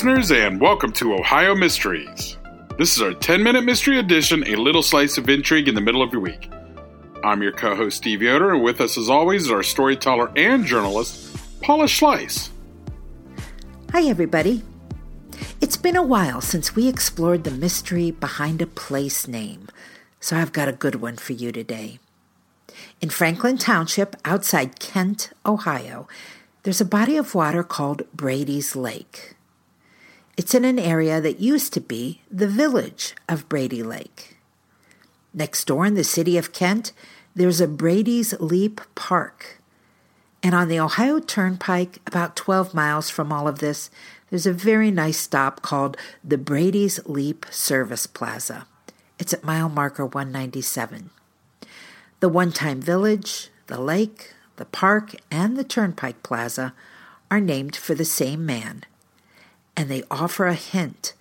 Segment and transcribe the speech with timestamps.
[0.00, 2.38] Listeners, and welcome to Ohio Mysteries.
[2.78, 6.00] This is our 10 minute mystery edition, a little slice of intrigue in the middle
[6.00, 6.50] of your week.
[7.22, 10.64] I'm your co host, Steve Yoder, and with us, as always, is our storyteller and
[10.64, 12.48] journalist, Paula Schleis.
[13.92, 14.62] Hi, everybody.
[15.60, 19.68] It's been a while since we explored the mystery behind a place name,
[20.18, 21.98] so I've got a good one for you today.
[23.02, 26.08] In Franklin Township, outside Kent, Ohio,
[26.62, 29.34] there's a body of water called Brady's Lake.
[30.40, 34.38] It's in an area that used to be the village of Brady Lake.
[35.34, 36.94] Next door in the city of Kent,
[37.34, 39.60] there's a Brady's Leap Park.
[40.42, 43.90] And on the Ohio Turnpike, about 12 miles from all of this,
[44.30, 48.66] there's a very nice stop called the Brady's Leap Service Plaza.
[49.18, 51.10] It's at mile marker 197.
[52.20, 56.72] The one time village, the lake, the park, and the Turnpike Plaza
[57.30, 58.86] are named for the same man,
[59.76, 61.14] and they offer a hint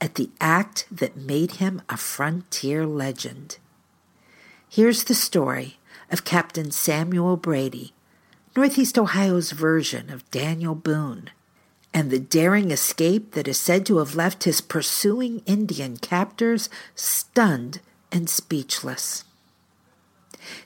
[0.00, 3.58] at the act that made him a frontier legend.
[4.68, 5.78] Here's the story
[6.10, 7.92] of Captain Samuel Brady,
[8.56, 11.30] Northeast Ohio's version of Daniel Boone,
[11.92, 17.80] and the daring escape that is said to have left his pursuing Indian captors stunned
[18.12, 19.24] and speechless.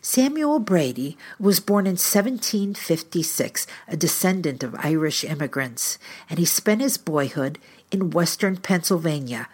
[0.01, 5.99] Samuel Brady was born in 1756, a descendant of Irish immigrants,
[6.29, 7.59] and he spent his boyhood
[7.91, 9.49] in western Pennsylvania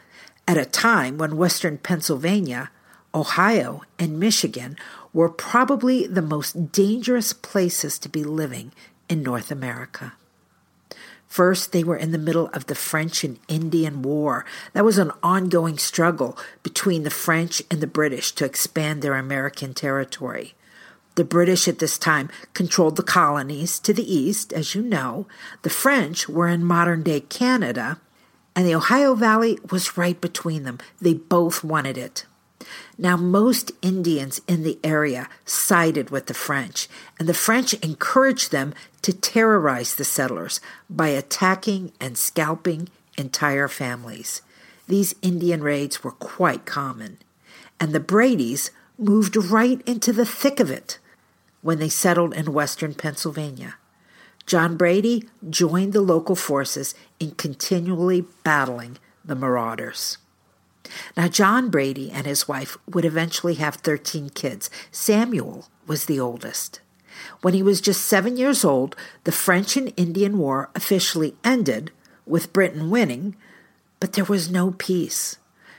[0.47, 2.71] at a time when western Pennsylvania,
[3.15, 4.77] Ohio, and Michigan
[5.13, 8.73] were probably the most dangerous places to be living
[9.09, 10.15] in North America.
[11.31, 14.45] First, they were in the middle of the French and Indian War.
[14.73, 19.73] That was an ongoing struggle between the French and the British to expand their American
[19.73, 20.55] territory.
[21.15, 25.29] The British at this time controlled the colonies to the east, as you know.
[25.63, 28.01] The French were in modern day Canada,
[28.57, 30.79] and the Ohio Valley was right between them.
[31.01, 32.27] They both wanted it.
[32.99, 36.89] Now, most Indians in the area sided with the French,
[37.19, 44.43] and the French encouraged them to terrorize the settlers by attacking and scalping entire families.
[44.87, 47.19] These Indian raids were quite common,
[47.79, 50.99] and the Bradys moved right into the thick of it
[51.63, 53.77] when they settled in western Pennsylvania.
[54.47, 60.19] John Brady joined the local forces in continually battling the marauders.
[61.17, 64.71] Now, John Brady and his wife would eventually have 13 kids.
[64.91, 66.81] Samuel was the oldest.
[67.43, 71.91] When he was just seven years old, the French and Indian War officially ended,
[72.27, 73.37] with Britain winning,
[73.99, 75.37] but there was no peace.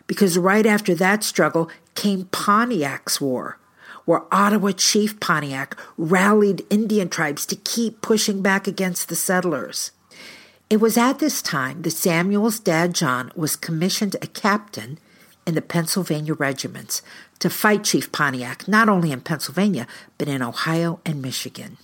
[0.07, 3.57] Because right after that struggle came Pontiac's War,
[4.05, 9.91] where Ottawa Chief Pontiac rallied Indian tribes to keep pushing back against the settlers.
[10.71, 15.00] It was at this time that Samuel's dad, John, was commissioned a captain
[15.45, 17.01] in the Pennsylvania regiments
[17.39, 19.85] to fight Chief Pontiac, not only in Pennsylvania,
[20.18, 21.75] but in Ohio and Michigan.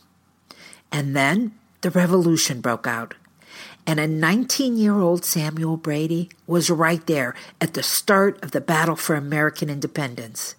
[0.90, 1.52] And then
[1.82, 3.16] the revolution broke out.
[3.86, 8.62] And a 19 year old Samuel Brady was right there at the start of the
[8.62, 10.56] battle for American independence.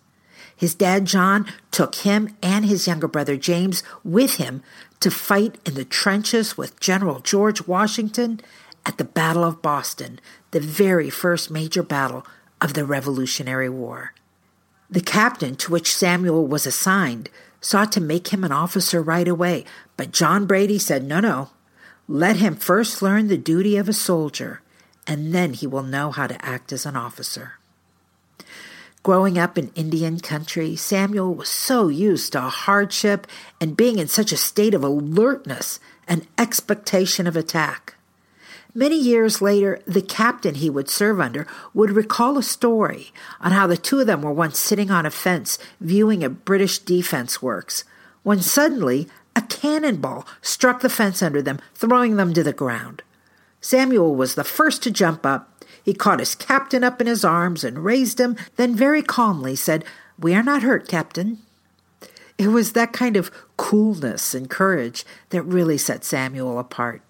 [0.54, 4.62] His dad, John, took him and his younger brother, James, with him
[5.00, 8.40] to fight in the trenches with General George Washington
[8.84, 12.26] at the Battle of Boston, the very first major battle
[12.60, 14.12] of the Revolutionary War.
[14.90, 17.28] The captain to which Samuel was assigned
[17.60, 19.64] sought to make him an officer right away,
[19.96, 21.50] but John Brady said, No, no,
[22.08, 24.62] Let him first learn the duty of a soldier,
[25.06, 27.57] and then he will know how to act as an officer.
[29.08, 33.26] Growing up in Indian country, Samuel was so used to hardship
[33.58, 37.94] and being in such a state of alertness and expectation of attack.
[38.75, 43.10] Many years later, the captain he would serve under would recall a story
[43.40, 46.78] on how the two of them were once sitting on a fence viewing a British
[46.78, 47.84] defense works
[48.25, 53.00] when suddenly a cannonball struck the fence under them, throwing them to the ground.
[53.62, 55.47] Samuel was the first to jump up.
[55.88, 59.87] He caught his captain up in his arms and raised him, then very calmly said,
[60.19, 61.38] We are not hurt, Captain.
[62.37, 67.00] It was that kind of coolness and courage that really set Samuel apart.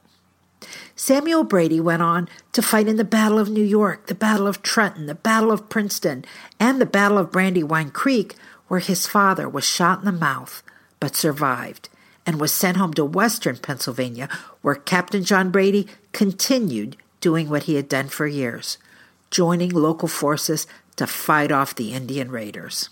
[0.95, 4.63] Samuel Brady went on to fight in the Battle of New York, the Battle of
[4.63, 6.25] Trenton, the Battle of Princeton,
[6.61, 8.37] and the Battle of Brandywine Creek,
[8.69, 10.63] where his father was shot in the mouth
[11.01, 11.89] but survived
[12.25, 14.29] and was sent home to western Pennsylvania,
[14.63, 18.79] where Captain John Brady continued doing what he had done for years,
[19.31, 20.67] joining local forces
[20.97, 22.91] to fight off the Indian raiders.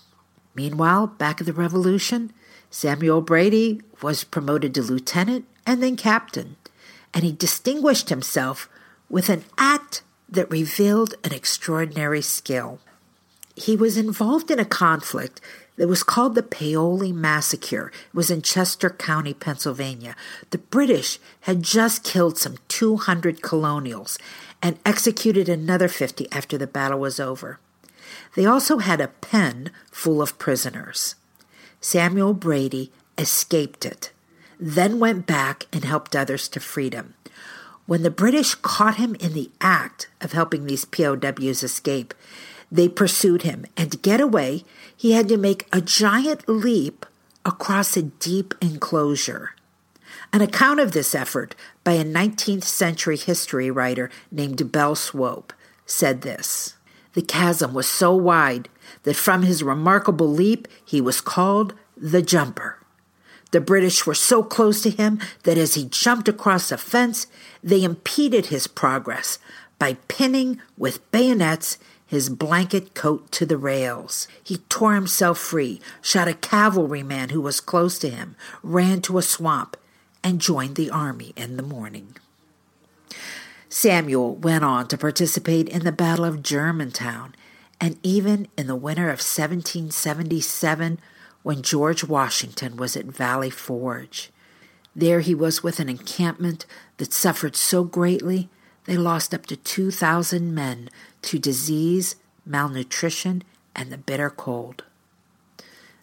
[0.55, 2.31] Meanwhile, back at the Revolution,
[2.69, 6.57] Samuel Brady was promoted to lieutenant and then captain
[7.13, 8.69] and he distinguished himself
[9.09, 12.79] with an act that revealed an extraordinary skill.
[13.55, 15.41] He was involved in a conflict
[15.77, 17.91] that was called the Paoli Massacre.
[18.07, 20.15] It was in Chester County, Pennsylvania.
[20.49, 24.17] The British had just killed some 200 colonials
[24.61, 27.59] and executed another 50 after the battle was over.
[28.35, 31.15] They also had a pen full of prisoners.
[31.79, 34.11] Samuel Brady escaped it
[34.59, 37.13] then went back and helped others to freedom.
[37.85, 42.13] When the British caught him in the act of helping these POWs escape,
[42.71, 44.63] they pursued him, and to get away,
[44.95, 47.05] he had to make a giant leap
[47.45, 49.51] across a deep enclosure.
[50.33, 55.53] An account of this effort by a 19th century history writer named Belle Swope
[55.85, 56.75] said this
[57.13, 58.67] The chasm was so wide
[59.03, 62.77] that from his remarkable leap he was called the Jumper.
[63.51, 67.27] The British were so close to him that as he jumped across a fence,
[67.63, 69.39] they impeded his progress
[69.79, 74.27] by pinning with bayonets his blanket coat to the rails.
[74.41, 79.21] He tore himself free, shot a cavalryman who was close to him, ran to a
[79.21, 79.77] swamp,
[80.23, 82.15] and joined the army in the morning.
[83.69, 87.35] Samuel went on to participate in the Battle of Germantown,
[87.79, 90.99] and even in the winter of 1777
[91.43, 94.31] when George Washington was at Valley Forge.
[94.95, 96.65] There he was with an encampment
[96.97, 98.49] that suffered so greatly
[98.87, 100.89] they lost up to 2,000 men
[101.21, 103.43] to disease, malnutrition,
[103.75, 104.83] and the bitter cold.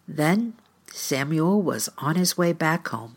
[0.07, 0.55] Then
[0.93, 3.17] Samuel was on his way back home.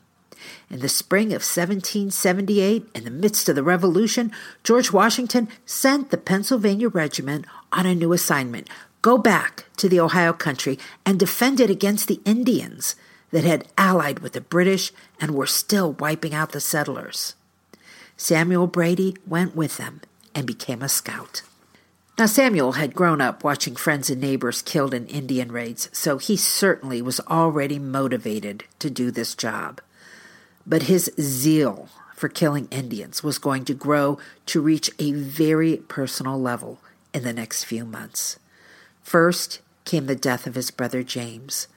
[0.69, 4.31] In the spring of 1778, in the midst of the Revolution,
[4.64, 8.68] George Washington sent the Pennsylvania Regiment on a new assignment
[9.08, 12.98] go back to the Ohio country and defend it against the Indians
[13.31, 14.92] that had allied with the British
[15.22, 17.36] and were still wiping out the settlers.
[18.18, 20.02] Samuel Brady went with them
[20.34, 21.44] and became a scout.
[22.18, 26.36] Now, Samuel had grown up watching friends and neighbors killed in Indian raids, so he
[26.36, 29.81] certainly was already motivated to do this job.
[30.66, 34.18] But his zeal for killing Indians was going to grow
[34.48, 36.80] to reach a very personal level
[37.13, 38.39] in the next few months.
[39.03, 41.68] First came the death of his brother James.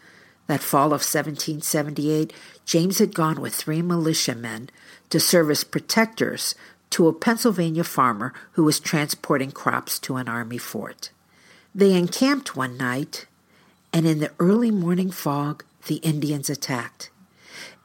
[0.46, 2.32] That fall of 1778,
[2.64, 4.70] James had gone with three militiamen
[5.10, 6.54] to serve as protectors
[6.90, 11.10] to a Pennsylvania farmer who was transporting crops to an army fort.
[11.74, 13.26] They encamped one night,
[13.92, 17.10] and in the early morning fog, the Indians attacked.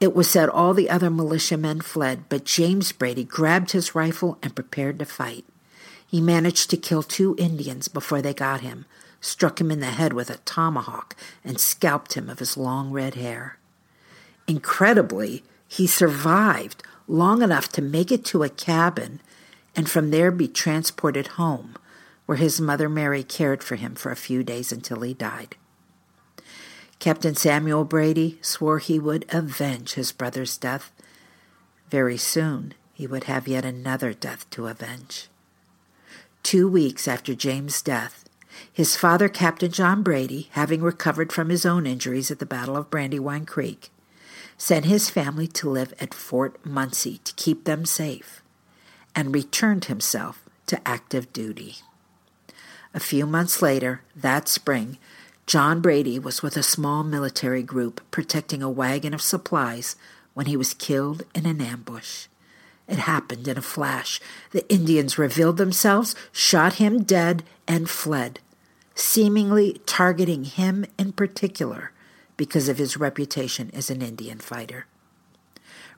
[0.00, 4.54] It was said all the other militiamen fled, but James Brady grabbed his rifle and
[4.54, 5.44] prepared to fight.
[6.06, 8.86] He managed to kill two Indians before they got him,
[9.20, 13.14] struck him in the head with a tomahawk, and scalped him of his long red
[13.14, 13.58] hair.
[14.46, 19.20] Incredibly, he survived long enough to make it to a cabin
[19.74, 21.76] and from there be transported home,
[22.24, 25.56] where his mother Mary cared for him for a few days until he died.
[26.98, 30.92] Captain Samuel Brady swore he would avenge his brother's death.
[31.90, 35.28] Very soon he would have yet another death to avenge.
[36.42, 38.24] Two weeks after James' death,
[38.72, 42.88] his father, Captain John Brady, having recovered from his own injuries at the Battle of
[42.88, 43.90] Brandywine Creek,
[44.58, 48.42] sent his family to live at Fort Muncy to keep them safe,
[49.14, 51.76] and returned himself to active duty.
[52.94, 54.98] A few months later, that spring,
[55.46, 59.94] John Brady was with a small military group protecting a wagon of supplies
[60.34, 62.26] when he was killed in an ambush.
[62.88, 64.20] It happened in a flash.
[64.52, 68.40] The Indians revealed themselves, shot him dead, and fled,
[68.94, 71.92] seemingly targeting him in particular
[72.36, 74.86] because of his reputation as an Indian fighter.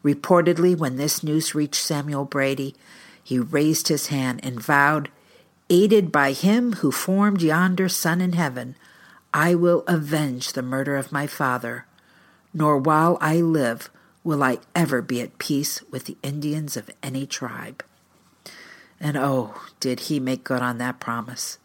[0.04, 2.74] Reportedly, when this news reached Samuel Brady,
[3.22, 5.10] he raised his hand and vowed,
[5.70, 8.76] Aided by him who formed yonder sun in heaven,
[9.34, 11.84] I will avenge the murder of my father,
[12.54, 13.90] nor while I live
[14.24, 17.84] will I ever be at peace with the Indians of any tribe.
[19.00, 21.58] And oh, did he make good on that promise.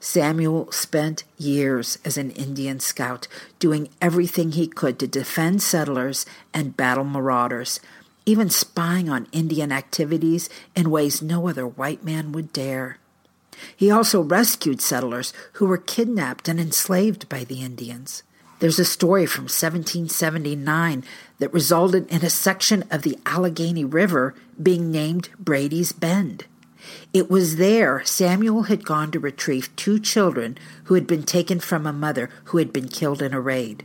[0.00, 3.26] Samuel spent years as an Indian scout,
[3.58, 6.24] doing everything he could to defend settlers
[6.54, 7.80] and battle marauders,
[8.24, 12.98] even spying on Indian activities in ways no other white man would dare.
[13.76, 18.22] He also rescued settlers who were kidnapped and enslaved by the Indians.
[18.60, 21.04] There's a story from 1779
[21.38, 26.44] that resulted in a section of the Allegheny River being named Brady's Bend.
[27.12, 31.86] It was there Samuel had gone to retrieve two children who had been taken from
[31.86, 33.84] a mother who had been killed in a raid.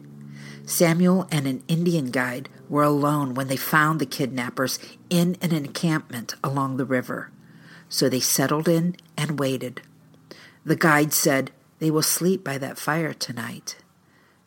[0.66, 4.80] Samuel and an Indian guide were alone when they found the kidnappers
[5.10, 7.32] in an encampment along the river.
[7.90, 9.82] So they settled in and waited.
[10.66, 13.76] The guide said, They will sleep by that fire tonight.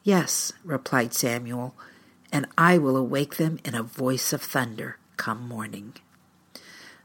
[0.03, 1.75] Yes, replied Samuel,
[2.33, 5.95] and I will awake them in a voice of thunder come morning.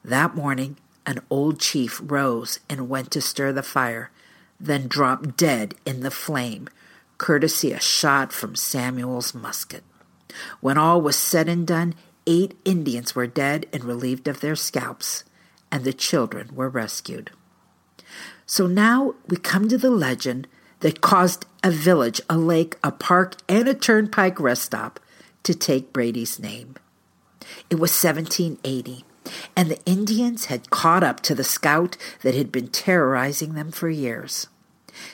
[0.04, 4.12] That morning, an old chief rose and went to stir the fire,
[4.60, 6.68] then dropped dead in the flame,
[7.18, 9.84] courtesy a shot from Samuel's musket.
[10.60, 11.96] When all was said and done,
[12.28, 15.24] eight Indians were dead and relieved of their scalps,
[15.72, 17.32] and the children were rescued.
[18.46, 20.48] So now we come to the legend
[20.82, 25.00] that caused a village, a lake, a park, and a turnpike rest stop
[25.44, 26.76] to take Brady's name.
[27.70, 29.06] It was 1780,
[29.56, 33.90] and the Indians had caught up to the scout that had been terrorizing them for
[33.90, 34.48] years.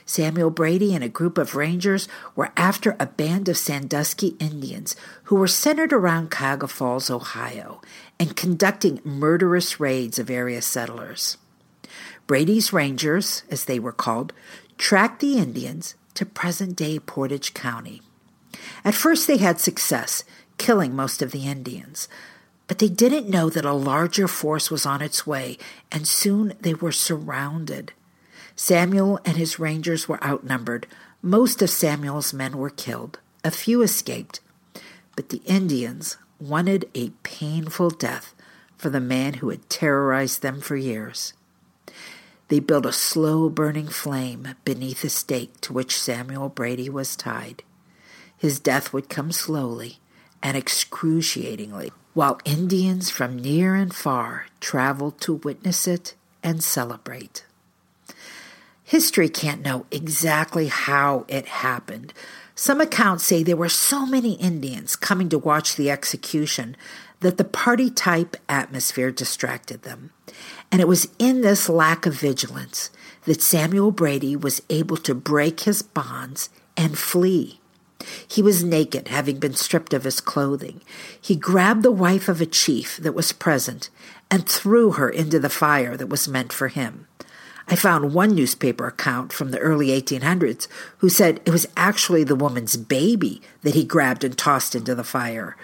[0.06, 4.96] Samuel Brady and a group of rangers were after a band of Sandusky Indians
[5.26, 7.82] who were centered around Cuyahoga Falls, Ohio,
[8.20, 11.38] and conducting murderous raids of area settlers.
[12.26, 14.34] Brady's Rangers, as they were called,
[14.78, 18.02] tracked the Indians to present day Portage County.
[18.84, 20.24] At first, they had success,
[20.58, 22.08] killing most of the Indians,
[22.68, 25.58] but they didn't know that a larger force was on its way,
[25.92, 27.94] and soon they were surrounded.
[28.56, 30.88] Samuel and his rangers were outnumbered.
[31.22, 33.20] Most of Samuel's men were killed.
[33.44, 34.40] A few escaped.
[35.16, 38.36] But the Indians wanted a painful death
[38.78, 41.34] for the man who had terrorized them for years.
[42.50, 47.64] They built a slow burning flame beneath the stake to which Samuel Brady was tied.
[48.38, 50.00] His death would come slowly
[50.42, 57.46] and excruciatingly, while Indians from near and far traveled to witness it and celebrate.
[58.84, 62.12] History can't know exactly how it happened.
[62.56, 66.76] Some accounts say there were so many Indians coming to watch the execution
[67.20, 70.10] that the party type atmosphere distracted them.
[70.72, 72.90] And it was in this lack of vigilance
[73.26, 77.57] that Samuel Brady was able to break his bonds and flee.
[78.28, 80.82] He was naked, having been stripped of his clothing.
[81.20, 83.90] He grabbed the wife of a chief that was present
[84.30, 87.08] and threw her into the fire that was meant for him.
[87.70, 90.68] I found one newspaper account from the early 1800s
[91.00, 95.04] who said it was actually the woman's baby that he grabbed and tossed into the
[95.04, 95.58] fire.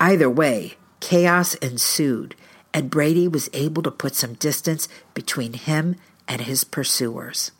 [0.00, 2.34] Either way, chaos ensued,
[2.72, 7.52] and Brady was able to put some distance between him and his pursuers.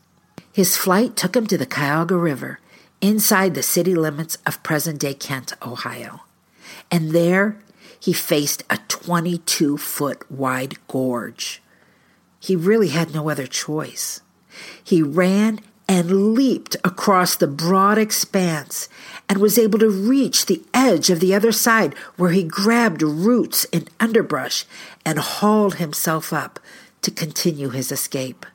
[0.51, 2.61] His flight took him to the Cuyahoga River,
[3.05, 6.23] inside the city limits of present day Kent, Ohio.
[6.91, 7.59] And there
[8.01, 11.63] he faced a 22 foot wide gorge.
[12.41, 14.23] He really had no other choice.
[14.83, 18.89] He ran and leaped across the broad expanse
[19.29, 23.67] and was able to reach the edge of the other side where he grabbed roots
[23.71, 24.65] and underbrush
[25.05, 26.59] and hauled himself up
[27.03, 28.47] to continue his escape.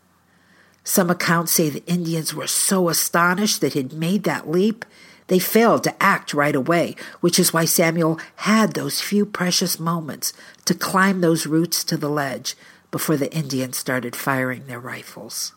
[0.90, 4.84] Some accounts say the Indians were so astonished that he'd made that leap,
[5.28, 10.34] they failed to act right away, which is why Samuel had those few precious moments
[10.66, 12.56] to climb those roots to the ledge
[12.90, 15.54] before the Indians started firing their rifles.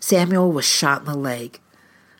[0.00, 1.60] Samuel was shot in the leg,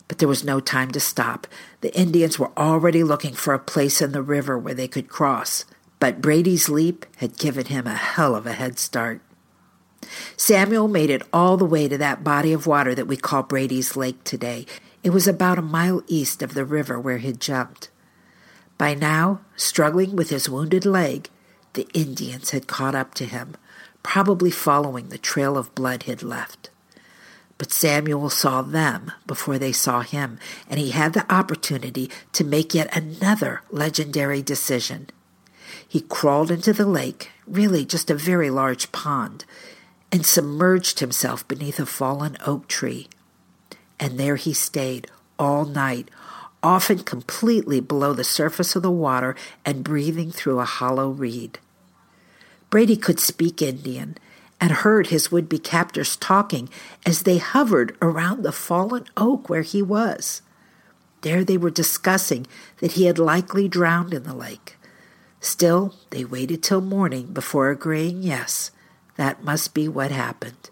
[0.06, 1.48] but there was no time to stop.
[1.80, 5.64] The Indians were already looking for a place in the river where they could cross,
[5.98, 9.22] but Brady's leap had given him a hell of a head start.
[10.36, 13.96] Samuel made it all the way to that body of water that we call Brady's
[13.96, 14.66] Lake today.
[15.02, 17.90] It was about a mile east of the river where he'd jumped.
[18.78, 21.28] By now, struggling with his wounded leg,
[21.74, 23.56] the Indians had caught up to him,
[24.02, 26.70] probably following the trail of blood he'd left.
[27.58, 30.38] But Samuel saw them before they saw him,
[30.68, 35.08] and he had the opportunity to make yet another legendary decision.
[35.86, 39.44] He crawled into the lake, really just a very large pond,
[40.12, 43.08] and submerged himself beneath a fallen oak tree.
[43.98, 46.10] And there he stayed all night,
[46.62, 51.58] often completely below the surface of the water and breathing through a hollow reed.
[52.68, 54.16] Brady could speak Indian
[54.60, 56.68] and heard his would be captors talking
[57.04, 60.42] as they hovered around the fallen oak where he was.
[61.22, 62.46] There they were discussing
[62.78, 64.76] that he had likely drowned in the lake.
[65.40, 68.70] Still, they waited till morning before agreeing yes,
[69.16, 70.70] that must be what happened.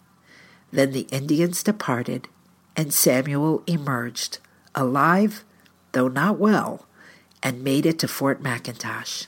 [0.72, 2.28] Then the Indians departed,
[2.76, 4.38] and Samuel emerged,
[4.74, 5.44] alive
[5.92, 6.86] though not well,
[7.42, 9.26] and made it to Fort McIntosh.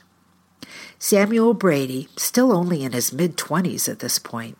[0.97, 4.57] Samuel Brady, still only in his mid twenties at this point,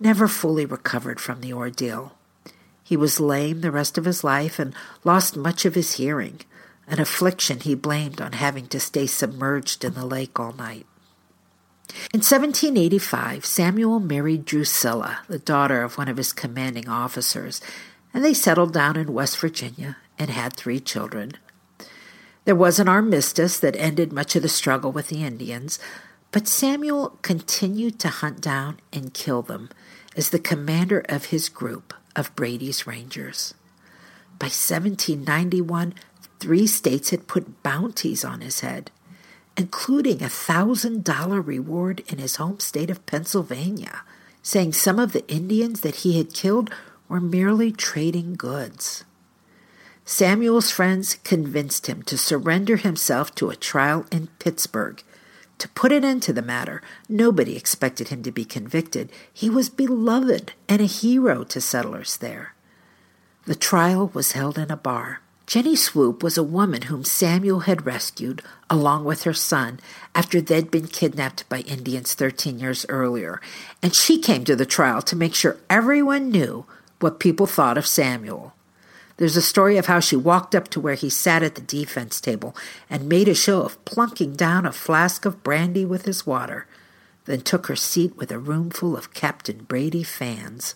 [0.00, 2.16] never fully recovered from the ordeal.
[2.82, 4.74] He was lame the rest of his life and
[5.04, 6.40] lost much of his hearing,
[6.86, 10.86] an affliction he blamed on having to stay submerged in the lake all night.
[12.12, 17.60] In 1785, Samuel married Drusilla, the daughter of one of his commanding officers,
[18.12, 21.32] and they settled down in West Virginia and had three children.
[22.44, 25.78] There was an armistice that ended much of the struggle with the Indians,
[26.32, 29.68] but Samuel continued to hunt down and kill them
[30.16, 33.54] as the commander of his group of Brady's Rangers.
[34.38, 35.94] By 1791,
[36.40, 38.90] three states had put bounties on his head,
[39.56, 44.02] including a thousand dollar reward in his home state of Pennsylvania,
[44.42, 46.70] saying some of the Indians that he had killed
[47.08, 49.04] were merely trading goods.
[50.04, 55.02] Samuel's friends convinced him to surrender himself to a trial in Pittsburgh.
[55.58, 59.10] To put an end to the matter, nobody expected him to be convicted.
[59.32, 62.54] He was beloved and a hero to settlers there.
[63.46, 65.22] The trial was held in a bar.
[65.46, 69.78] Jenny Swoop was a woman whom Samuel had rescued, along with her son,
[70.12, 73.40] after they'd been kidnapped by Indians 13 years earlier,
[73.80, 76.66] and she came to the trial to make sure everyone knew
[76.98, 78.54] what people thought of Samuel.
[79.18, 82.20] There's a story of how she walked up to where he sat at the defense
[82.20, 82.56] table
[82.90, 86.66] and made a show of plunking down a flask of brandy with his water,
[87.24, 90.74] then took her seat with a roomful of Captain Brady fans.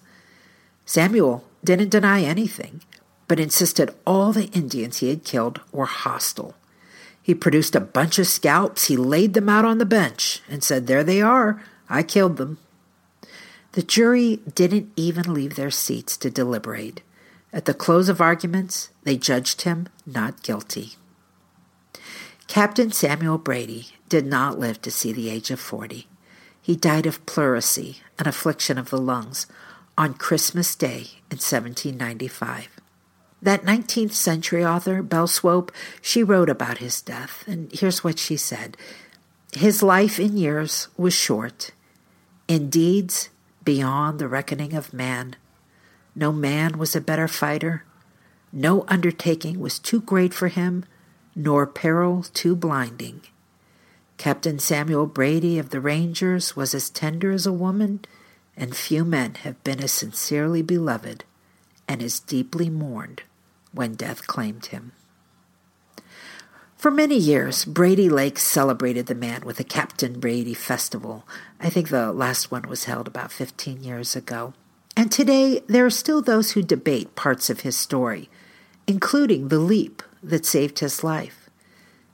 [0.87, 2.83] Samuel didn't deny anything,
[3.31, 6.57] but insisted all the Indians he had killed were hostile.
[7.23, 10.88] He produced a bunch of scalps, he laid them out on the bench, and said,
[10.88, 12.59] There they are, I killed them.
[13.71, 17.03] The jury didn't even leave their seats to deliberate.
[17.53, 20.95] At the close of arguments, they judged him not guilty.
[22.49, 26.09] Captain Samuel Brady did not live to see the age of 40.
[26.61, 29.47] He died of pleurisy, an affliction of the lungs,
[29.97, 32.80] on Christmas Day in 1795.
[33.42, 35.72] That 19th century author, Belle Swope,
[36.03, 38.76] she wrote about his death, and here's what she said
[39.55, 41.70] His life in years was short,
[42.48, 43.31] in deeds
[43.64, 45.37] beyond the reckoning of man.
[46.14, 47.85] No man was a better fighter.
[48.53, 50.85] No undertaking was too great for him,
[51.35, 53.22] nor peril too blinding.
[54.18, 58.00] Captain Samuel Brady of the Rangers was as tender as a woman,
[58.55, 61.24] and few men have been as sincerely beloved
[61.88, 63.22] and as deeply mourned
[63.72, 64.92] when death claimed him.
[66.76, 71.28] For many years, Brady Lake celebrated the man with a Captain Brady Festival.
[71.61, 74.54] I think the last one was held about 15 years ago.
[74.96, 78.30] And today, there are still those who debate parts of his story,
[78.87, 81.50] including the leap that saved his life.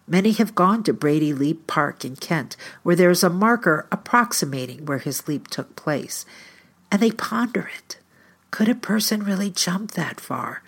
[0.08, 4.84] Many have gone to Brady Leap Park in Kent, where there is a marker approximating
[4.84, 6.24] where his leap took place,
[6.90, 7.98] and they ponder it.
[8.50, 10.62] Could a person really jump that far?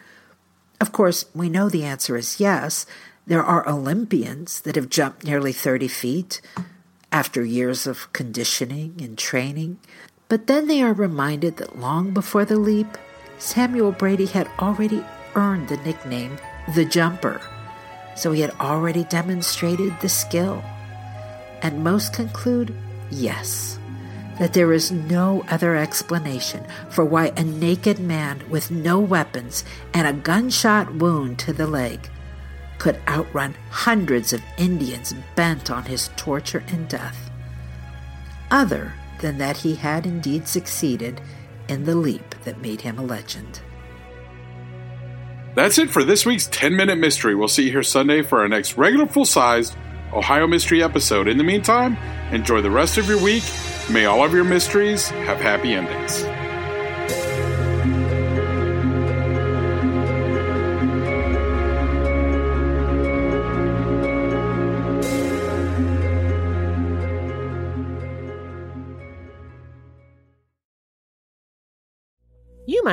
[0.81, 2.87] Of course, we know the answer is yes.
[3.27, 6.41] There are Olympians that have jumped nearly 30 feet
[7.11, 9.79] after years of conditioning and training.
[10.29, 12.99] But then they are reminded that long before the leap,
[13.38, 16.38] Samuel Brady had already earned the nickname
[16.75, 17.41] the Jumper,
[18.14, 20.62] so he had already demonstrated the skill.
[21.62, 22.75] And most conclude
[23.11, 23.79] yes,
[24.38, 30.07] that there is no other explanation for why a naked man with no weapons and
[30.07, 32.09] a gunshot wound to the leg
[32.79, 37.31] could outrun hundreds of Indians bent on his torture and death.
[38.51, 41.20] Other than that he had indeed succeeded
[41.68, 43.61] in the leap that made him a legend.
[45.55, 47.35] That's it for this week's 10 Minute Mystery.
[47.35, 49.77] We'll see you here Sunday for our next regular full sized
[50.12, 51.27] Ohio Mystery episode.
[51.27, 51.96] In the meantime,
[52.33, 53.42] enjoy the rest of your week.
[53.90, 56.22] May all of your mysteries have happy endings.